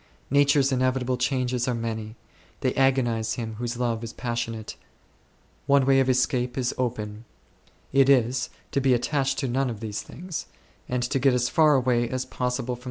Nature's 0.31 0.71
inevitable 0.71 1.15
changes 1.15 1.67
are 1.67 1.75
many; 1.75 2.15
they 2.61 2.73
agonize 2.73 3.33
him 3.35 3.57
whose 3.57 3.77
love 3.77 4.03
is 4.03 4.13
passionate. 4.13 4.75
One 5.67 5.85
way 5.85 5.99
of 5.99 6.09
escape 6.09 6.57
is 6.57 6.73
open: 6.75 7.23
it 7.93 8.09
is, 8.09 8.49
to 8.71 8.81
be 8.81 8.95
attached 8.95 9.37
to 9.37 9.47
none 9.47 9.69
of 9.69 9.79
these 9.79 10.01
things, 10.01 10.47
and 10.89 11.03
to 11.03 11.19
get 11.19 11.35
as 11.35 11.49
far 11.49 11.75
away 11.75 12.09
as 12.09 12.25
9 12.31 12.51
Iliad, 12.57 12.65
v. 12.77 12.77